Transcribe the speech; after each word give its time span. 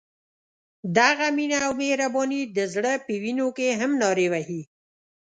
دغه 0.97 1.25
مینه 1.37 1.57
او 1.67 1.73
مهرباني 1.81 2.41
د 2.57 2.59
زړه 2.73 2.93
په 3.05 3.13
وینو 3.21 3.47
کې 3.57 3.67
هم 3.79 3.91
نارې 4.01 4.27
وهي. 4.31 4.61